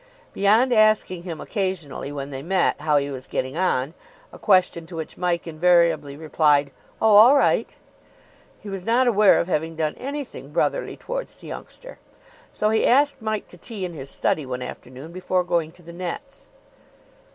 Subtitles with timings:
[0.33, 3.93] Beyond asking him occasionally, when they met, how he was getting on
[4.33, 7.75] (a question to which Mike invariably replied, "Oh, all right"),
[8.59, 11.99] he was not aware of having done anything brotherly towards the youngster.
[12.51, 15.93] So he asked Mike to tea in his study one afternoon before going to the
[15.93, 16.47] nets.